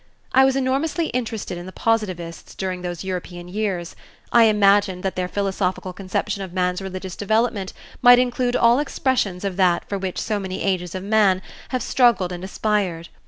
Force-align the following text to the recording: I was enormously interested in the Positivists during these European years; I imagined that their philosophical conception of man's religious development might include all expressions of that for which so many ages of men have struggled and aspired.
I 0.33 0.45
was 0.45 0.55
enormously 0.55 1.09
interested 1.09 1.59
in 1.59 1.67
the 1.67 1.71
Positivists 1.71 2.55
during 2.55 2.81
these 2.81 3.03
European 3.03 3.47
years; 3.47 3.95
I 4.31 4.45
imagined 4.45 5.03
that 5.03 5.15
their 5.15 5.27
philosophical 5.27 5.93
conception 5.93 6.41
of 6.41 6.53
man's 6.53 6.81
religious 6.81 7.15
development 7.15 7.71
might 8.01 8.17
include 8.17 8.55
all 8.55 8.79
expressions 8.79 9.43
of 9.43 9.57
that 9.57 9.87
for 9.87 9.99
which 9.99 10.19
so 10.19 10.39
many 10.39 10.63
ages 10.63 10.95
of 10.95 11.03
men 11.03 11.43
have 11.69 11.83
struggled 11.83 12.31
and 12.31 12.43
aspired. 12.43 13.09